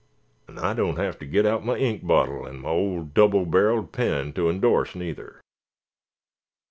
——'N' 0.49 0.57
I 0.57 0.73
dun't 0.73 0.97
hev 0.97 1.19
ter 1.19 1.27
get 1.27 1.45
out 1.45 1.63
my 1.63 1.75
ink 1.75 2.03
bottle 2.07 2.47
'n' 2.47 2.57
my 2.57 2.69
old 2.69 3.13
double 3.13 3.45
barrelled 3.45 3.91
pen 3.91 4.33
ter 4.33 4.41
_in_dorse, 4.51 4.95
neither." 4.95 5.39